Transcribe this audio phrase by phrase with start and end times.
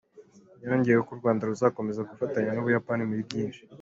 [0.65, 3.61] Yongeyeho ko u Rwanda ruzakomeza gufatanya n’u Buyapani muri byinshi.